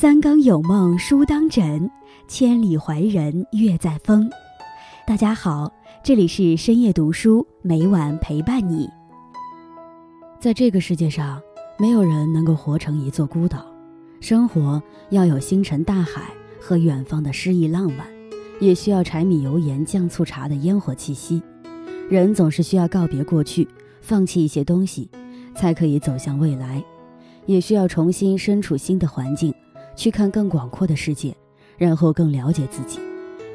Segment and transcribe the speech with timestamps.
[0.00, 1.90] 三更有梦书当枕，
[2.26, 4.30] 千里怀人月在风。
[5.06, 5.70] 大家好，
[6.02, 8.88] 这里是深夜读书，每晚陪伴你。
[10.40, 11.38] 在这个世界上，
[11.78, 13.62] 没有人能够活成一座孤岛。
[14.22, 18.06] 生活要有星辰大海和远方的诗意浪漫，
[18.58, 21.42] 也需要柴米油盐酱醋茶的烟火气息。
[22.08, 23.68] 人总是需要告别过去，
[24.00, 25.10] 放弃一些东西，
[25.54, 26.82] 才可以走向未来。
[27.44, 29.52] 也需要重新身处新的环境。
[30.00, 31.36] 去看更广阔的世界，
[31.76, 32.98] 然后更了解自己。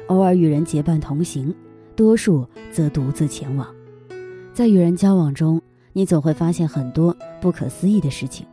[0.06, 1.52] 偶尔与人结伴同行，
[1.96, 3.66] 多数则独自前往。
[4.54, 5.60] 在与人交往中，
[5.92, 8.46] 你总会发现很多不可思议的事情。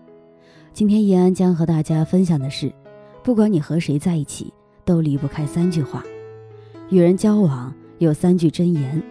[0.74, 2.74] 今天易安将和大家分享的是：
[3.22, 4.52] 不管你和谁在一起，
[4.84, 6.04] 都离不开三句话。
[6.90, 9.04] 与人交往有三句真言：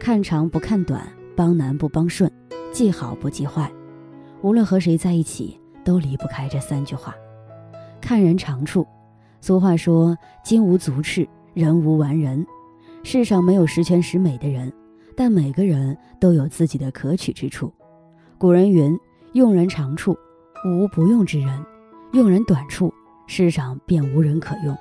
[0.00, 2.28] 看长不看短，帮难不帮顺，
[2.72, 3.70] 记好不记坏。
[4.42, 7.14] 无论和谁在一起，都离不开这三句话。
[8.00, 8.86] 看人长处，
[9.40, 12.46] 俗话说“金无足赤，人无完人”。
[13.04, 14.72] 世上没有十全十美的人，
[15.16, 17.72] 但每个人都有自己的可取之处。
[18.36, 18.98] 古人云
[19.34, 20.16] ：“用人长处，
[20.66, 21.62] 无不用之人；
[22.12, 22.92] 用人短处，
[23.26, 24.76] 世上便无人可用。”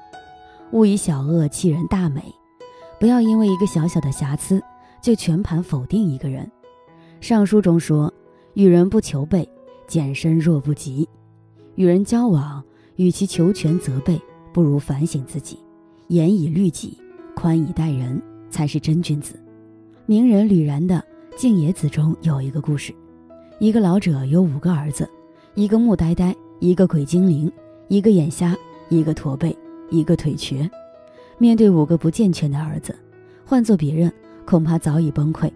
[0.71, 2.21] 勿以小恶弃人大美，
[2.99, 4.61] 不要因为一个小小的瑕疵
[5.01, 6.43] 就全盘否定一个人。
[7.21, 8.13] 《尚书》中说
[8.53, 9.47] ：“与人不求备，
[9.87, 11.07] 简身若不及。”
[11.75, 12.63] 与人交往。
[12.97, 14.19] 与其求全责备，
[14.51, 15.57] 不如反省自己，
[16.07, 16.97] 严以律己，
[17.35, 19.39] 宽以待人，才是真君子。
[20.07, 20.95] 名人吕然的
[21.39, 22.93] 《静野子》中有一个故事：
[23.59, 25.07] 一个老者有五个儿子，
[25.53, 27.51] 一个木呆呆，一个鬼精灵，
[27.87, 28.57] 一个眼瞎，
[28.89, 29.55] 一个驼背，
[29.91, 30.69] 一个腿瘸。
[31.37, 32.95] 面对五个不健全的儿子，
[33.45, 34.11] 换做别人
[34.43, 35.51] 恐怕早已崩溃，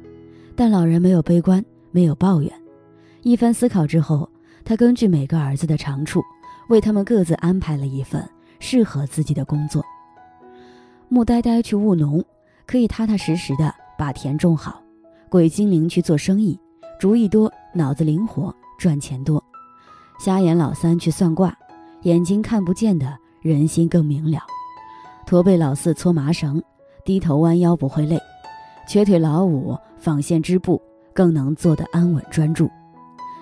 [0.56, 2.54] 但老人没有悲观，没有抱怨。
[3.24, 4.30] 一番思考之后，
[4.64, 6.22] 他根据每个儿子的长处。
[6.72, 8.26] 为他们各自安排了一份
[8.58, 9.84] 适合自己的工作。
[11.10, 12.24] 木呆呆去务农，
[12.66, 14.82] 可以踏踏实实的把田种好；
[15.28, 16.58] 鬼精灵去做生意，
[16.98, 19.38] 主意多，脑子灵活，赚钱多；
[20.18, 21.54] 瞎眼老三去算卦，
[22.04, 24.40] 眼睛看不见的人心更明了；
[25.28, 26.64] 驼背老四搓麻绳，
[27.04, 28.18] 低头弯腰不会累；
[28.88, 30.82] 瘸腿老五纺线织布，
[31.14, 32.72] 更能做得安稳专注。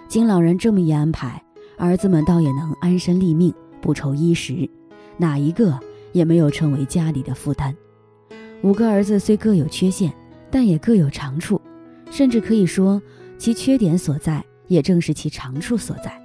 [0.08, 1.40] 经老人这么一安排。
[1.80, 4.70] 儿子们倒也能安身立命，不愁衣食，
[5.16, 5.80] 哪一个
[6.12, 7.74] 也没有成为家里的负担。
[8.62, 10.14] 五个儿子虽各有缺陷，
[10.52, 11.60] 但也各有长处，
[12.12, 13.02] 甚至可以说，
[13.38, 16.22] 其缺点所在也正是其长处所在。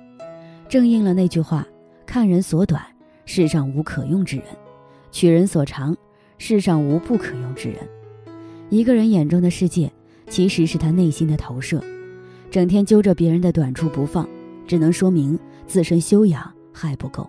[0.69, 1.65] 正应了那句话
[2.04, 2.82] ：“看人所短，
[3.25, 4.47] 世上无可用之人；
[5.12, 5.97] 取人所长，
[6.36, 7.78] 世上无不可用之人。”
[8.71, 9.92] 一个人眼中的世界，
[10.28, 11.81] 其实是他内心的投射。
[12.50, 14.28] 整天揪着别人的短处不放。
[14.67, 17.29] 只能说明自身修养还不够。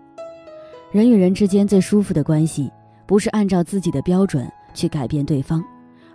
[0.91, 2.71] 人与人之间最舒服的关系，
[3.05, 5.63] 不是按照自己的标准去改变对方，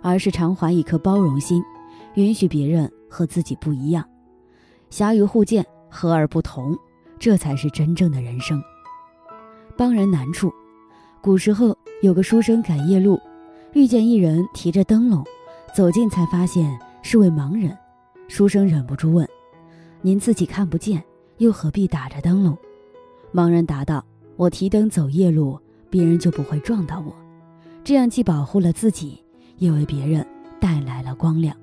[0.01, 1.63] 而是常怀一颗包容心，
[2.15, 4.03] 允许别人和自己不一样，
[4.89, 6.75] 侠鱼互见，和而不同，
[7.19, 8.61] 这才是真正的人生。
[9.77, 10.51] 帮人难处，
[11.21, 13.19] 古时候有个书生赶夜路，
[13.73, 15.23] 遇见一人提着灯笼，
[15.75, 17.77] 走近才发现是位盲人，
[18.27, 19.27] 书生忍不住问
[20.01, 21.03] ：“您自己看不见？”
[21.41, 22.55] 又何必打着灯笼？
[23.33, 24.05] 盲人答道
[24.37, 25.59] ：“我提灯走夜路，
[25.89, 27.11] 别人就不会撞到我。
[27.83, 29.19] 这样既保护了自己，
[29.57, 30.23] 也为别人
[30.59, 31.57] 带来了光亮。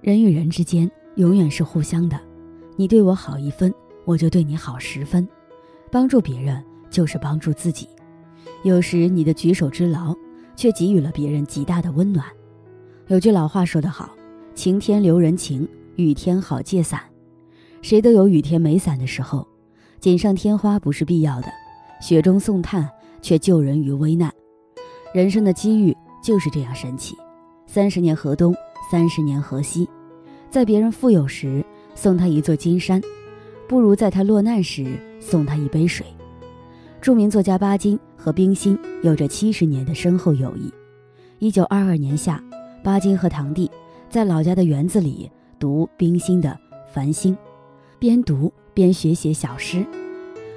[0.00, 2.16] 人与人之间永远是互相的，
[2.76, 5.26] 你对我好一分，我就对你好十分。
[5.90, 7.88] 帮助别人就是帮助自己。
[8.62, 10.14] 有时你的举手之劳，
[10.54, 12.24] 却给予了别人极大的温暖。
[13.08, 14.10] 有句老话说得好：
[14.54, 17.02] 晴天留人情，雨天好借伞。”
[17.82, 19.46] 谁都有雨天没伞的时候，
[20.00, 21.48] 锦上添花不是必要的，
[22.00, 22.88] 雪中送炭
[23.22, 24.32] 却救人于危难。
[25.14, 27.16] 人生的机遇就是这样神奇。
[27.66, 28.54] 三十年河东，
[28.90, 29.88] 三十年河西，
[30.50, 31.64] 在别人富有时
[31.94, 33.00] 送他一座金山，
[33.66, 36.06] 不如在他落难时送他一杯水。
[37.00, 40.72] 著名作家巴金和冰心有着七十年的深厚友谊。
[41.38, 42.42] 一九二二年夏，
[42.84, 43.70] 巴金和堂弟
[44.10, 46.50] 在老家的园子里读冰心的
[46.92, 47.34] 《繁星》。
[48.00, 49.84] 边读边学写小诗，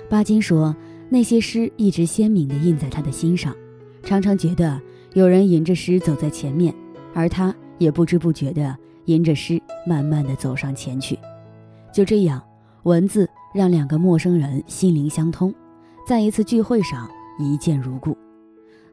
[0.09, 0.73] 巴金说
[1.09, 3.53] 那些诗一直鲜明地印在他的心上，
[4.01, 4.81] 常常觉得
[5.11, 6.73] 有人吟着诗走在前面，
[7.13, 8.73] 而他也不知不觉地
[9.05, 11.19] 吟着诗慢慢地走上前去。
[11.93, 12.41] 就这样，
[12.83, 15.53] 文字让两个陌生人心灵相通，
[16.07, 18.17] 在一次聚会上一见如故。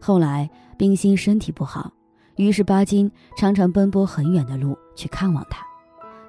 [0.00, 1.92] 后来冰心身体不好，
[2.34, 5.64] 于是巴金常常奔波很远的路去看望他。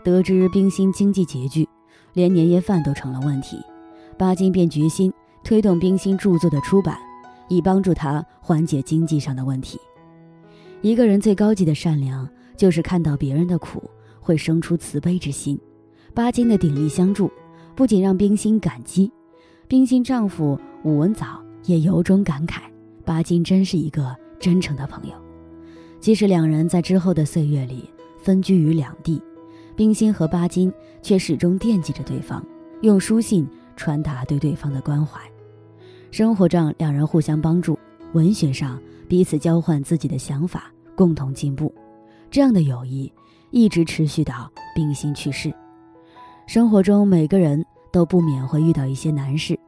[0.03, 1.67] 得知冰心经济拮据。
[2.13, 3.57] 连年夜饭都成了问题，
[4.17, 5.11] 巴金便决心
[5.43, 6.97] 推动冰心著作的出版，
[7.47, 9.79] 以帮助他缓解经济上的问题。
[10.81, 12.27] 一个人最高级的善良，
[12.57, 13.83] 就是看到别人的苦，
[14.19, 15.59] 会生出慈悲之心。
[16.13, 17.31] 巴金的鼎力相助，
[17.75, 19.11] 不仅让冰心感激，
[19.67, 22.61] 冰心丈夫武文藻也由衷感慨：
[23.05, 25.13] 巴金真是一个真诚的朋友。
[25.99, 27.87] 即使两人在之后的岁月里
[28.19, 29.21] 分居于两地，
[29.81, 32.45] 冰心和巴金却始终惦记着对方，
[32.81, 35.19] 用书信传达对对方的关怀。
[36.11, 37.75] 生活上，两人互相帮助；
[38.13, 41.73] 文学上，彼此交换自己的想法，共同进步。
[42.29, 43.11] 这样的友谊
[43.49, 45.51] 一直持续到冰心去世。
[46.45, 49.59] 生活中，每个人都不免会遇到一些难事，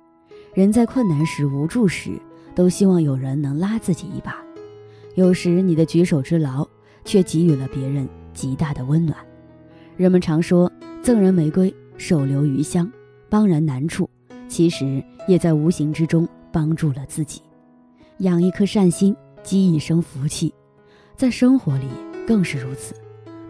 [0.53, 2.11] 人在困难时、无助时，
[2.53, 4.37] 都希望有人能拉自己一把。
[5.15, 6.63] 有时你的举手之劳，
[7.03, 9.17] 却给予了别人极大的温暖。
[9.95, 12.91] 人们常说“赠人玫瑰，手留余香”，
[13.29, 14.09] 帮人难处，
[14.47, 17.41] 其实也在无形之中帮助了自己。
[18.19, 20.53] 养一颗善心，积一生福气，
[21.15, 21.85] 在生活里
[22.27, 22.95] 更是如此。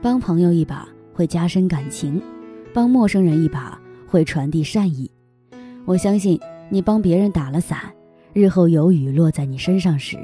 [0.01, 2.19] 帮朋友一把，会加深感情；
[2.73, 5.09] 帮陌生人一把，会传递善意。
[5.85, 6.39] 我相信，
[6.69, 7.79] 你帮别人打了伞，
[8.33, 10.17] 日后有雨落在你身上时。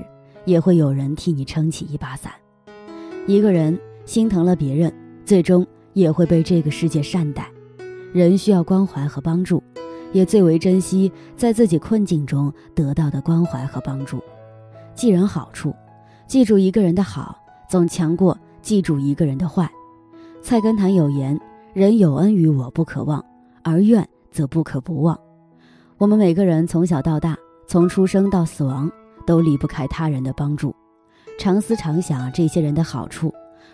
[0.46, 2.32] 也会有人替你撑起一把伞。
[3.28, 4.92] 一个人心疼了别人，
[5.24, 7.48] 最终也会被这个世界善待。
[8.14, 9.64] 人需要关怀和帮助，
[10.12, 14.22] 也最为珍惜在自己困境中得到的关怀和帮助。
[14.96, 15.76] 记人好处，
[16.28, 17.38] 记住一个人的好，
[17.70, 19.70] 总强过记住一个人的坏。
[20.42, 21.40] 菜根谭有言
[21.74, 23.24] ：“人有恩于我不可忘，
[23.64, 25.20] 而怨则不可不忘。”
[25.98, 27.38] 我们每个人从小到大，
[27.68, 28.92] 从出生到死亡。
[29.28, 30.76] 都离不开他人的帮助，
[31.38, 33.32] 常思常想这些人的好处，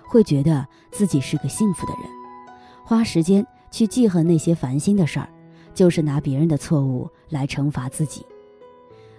[0.08, 2.10] 会觉得自己是个幸福的人。
[2.84, 5.30] 花时间去记恨那些烦心的事儿，
[5.74, 8.26] 就是拿别人的错误来惩罚自己。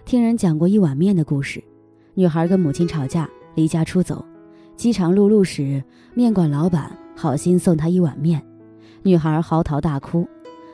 [0.05, 1.63] 听人讲过一碗面的故事，
[2.15, 4.25] 女孩跟母亲吵架，离家出走，
[4.77, 5.83] 饥肠辘辘时，
[6.15, 8.43] 面馆老板好心送她一碗面，
[9.03, 10.27] 女孩嚎啕大哭。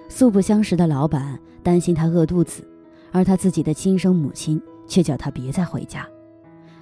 [0.08, 2.62] 素不相识的老板担心她饿肚子，
[3.10, 4.60] 而她自己的亲生母亲。
[4.88, 6.06] 却叫她别再回家。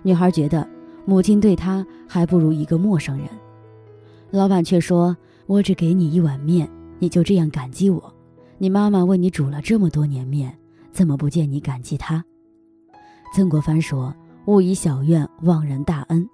[0.03, 0.67] 女孩觉得
[1.11, 3.27] 母亲对他还不如一个陌生人。
[4.31, 5.17] 老板却说
[5.47, 6.71] ：“我只给你一碗面，
[7.01, 8.15] 你就这样感激我？
[8.59, 10.57] 你妈妈为你煮了这么多年面，
[10.93, 12.25] 怎么不见你感激她？”
[13.35, 14.15] 曾国藩说
[14.47, 16.31] ：“勿以小怨忘人大恩，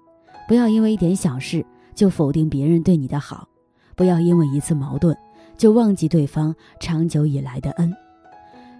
[0.47, 1.65] 不要因为一点小事
[1.95, 3.49] 就否定别人对你的好，
[3.95, 5.17] 不要因为一次矛盾
[5.57, 7.91] 就忘记对方长久以来的恩。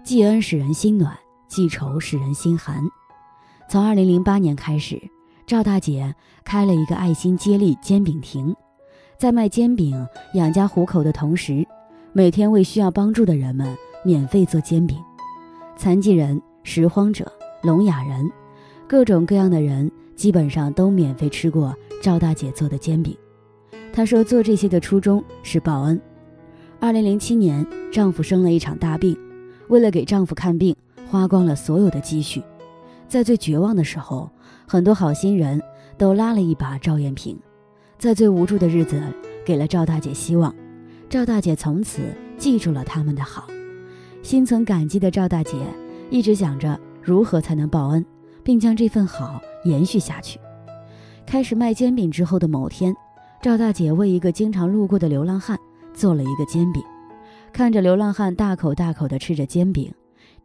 [0.03, 1.17] 记恩使人心暖。”
[1.49, 2.83] 记仇使人心寒。
[3.67, 5.01] 从二零零八年开始，
[5.47, 6.13] 赵大姐
[6.43, 8.53] 开了一个爱心接力煎饼亭，
[9.17, 11.65] 在卖煎饼养家糊口的同时，
[12.11, 13.73] 每天为需要帮助的人们
[14.03, 14.97] 免费做煎饼。
[15.77, 17.31] 残疾人、拾荒者、
[17.63, 18.29] 聋哑人，
[18.89, 23.17] 各种各样的人基本上都免费吃过赵大姐做的煎饼。
[23.93, 25.97] 她说做这些的初衷是报恩。
[26.81, 29.17] 二零零七年，丈夫生了一场大病，
[29.69, 30.75] 为了给丈夫看病。
[31.09, 32.43] 花光了所有的积蓄，
[33.07, 34.29] 在最绝望的时候，
[34.67, 35.61] 很多好心人
[35.97, 37.37] 都拉了一把赵艳萍，
[37.97, 39.01] 在最无助的日子
[39.45, 40.53] 给了赵大姐希望。
[41.09, 42.01] 赵大姐从此
[42.37, 43.47] 记住了他们的好，
[44.21, 45.57] 心存感激的赵大姐
[46.09, 48.05] 一直想着如何才能报恩，
[48.43, 50.37] 并将这份好延续下去。
[51.25, 52.93] 开始卖煎饼之后的某天，
[53.41, 55.57] 赵大姐为一个经常路过的流浪汉
[55.93, 56.83] 做了一个煎饼，
[57.53, 59.89] 看着流浪汉大口大口地吃着煎饼。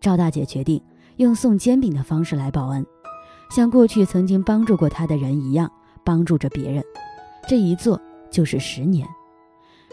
[0.00, 0.80] 赵大姐决定
[1.16, 2.84] 用送煎饼的方式来报恩，
[3.50, 5.70] 像过去曾经帮助过他的人一样
[6.04, 6.82] 帮助着别人。
[7.46, 8.00] 这一做
[8.30, 9.06] 就是十年。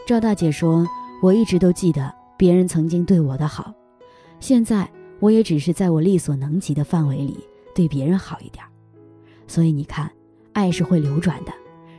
[0.08, 0.88] 赵大姐说
[1.22, 3.74] ：“我一直都记得别人曾经对我的好，
[4.40, 7.38] 现在我也只是在我力所能及的范围里
[7.76, 8.64] 对别人好一点。
[9.46, 10.10] 所以你看，
[10.54, 11.52] 爱是会流转的，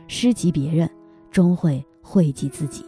[0.07, 0.89] 施及别人，
[1.29, 2.85] 终会惠及自己。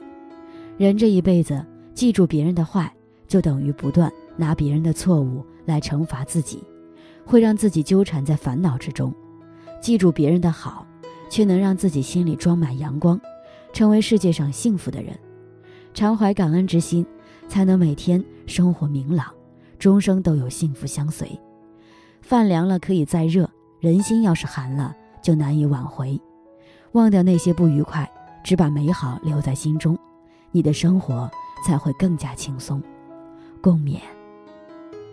[0.78, 1.64] 人这一辈子
[1.94, 2.92] 记住别人的坏，
[3.28, 6.64] 就等于不断。”拿别人的错误来惩罚自己，
[7.26, 9.12] 会让自己纠缠在烦恼之中；
[9.82, 10.86] 记住别人的好，
[11.30, 13.20] 却能让自己心里装满阳光，
[13.72, 15.18] 成为世界上幸福的人。
[15.94, 17.06] 常怀感恩之心，
[17.48, 19.28] 才能每天生活明朗，
[19.78, 21.40] 终生都有幸福相随。
[22.22, 26.20] 饭凉了可以再热，人心要是寒了就难以挽回。
[26.94, 28.10] 忘掉那些不愉快，
[28.44, 29.98] 只把美好留在心中，
[30.52, 31.30] 你的生活
[31.66, 32.82] 才会更加轻松。
[33.62, 34.00] 共勉。